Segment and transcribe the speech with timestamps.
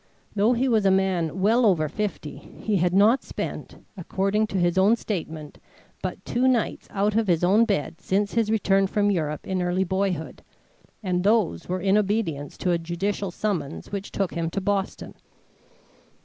[0.35, 4.75] Though he was a man well over fifty he had not spent, according to his
[4.75, 5.59] own statement,
[6.01, 9.83] but two nights out of his own bed since his return from Europe in early
[9.83, 10.41] boyhood,
[11.03, 15.13] and those were in obedience to a judicial summons which took him to Boston.